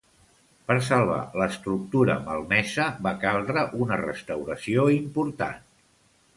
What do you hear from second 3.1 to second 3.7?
caldre